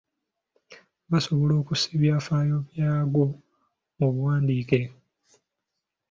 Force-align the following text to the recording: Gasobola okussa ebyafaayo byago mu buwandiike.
Gasobola 1.11 1.53
okussa 1.61 1.87
ebyafaayo 1.95 2.57
byago 2.69 3.23
mu 3.97 4.07
buwandiike. 4.13 4.79